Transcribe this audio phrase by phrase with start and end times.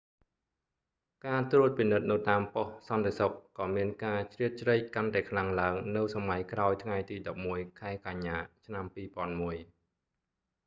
[1.25, 7.15] ការត្រួតពិនិត្យនៅតាមប៉ុស្តិ៍សន្តិសុខក៏មានការជ្រៀតជ្រែកកាន់តែខ្លាំងឡើងនៅសម័យក្រោយថ្ងៃទី
[7.47, 9.59] 11 ខែកញ្ញា ឆ្នាំ2001